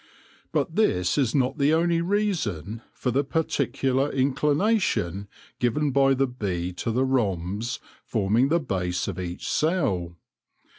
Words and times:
But 0.51 0.75
this 0.75 1.15
is 1.15 1.35
not 1.35 1.59
the 1.59 1.75
only 1.75 2.01
reason 2.01 2.81
for 2.91 3.11
the 3.11 3.23
par 3.23 3.43
ticular 3.43 4.11
inclination 4.11 5.27
given 5.59 5.91
by 5.91 6.15
the 6.15 6.25
bee 6.25 6.73
to 6.77 6.89
the 6.89 7.05
rhombs 7.05 7.79
forming 8.03 8.49
the 8.49 8.59
base 8.59 9.07
of 9.07 9.19
each 9.19 9.47
cell. 9.47 10.17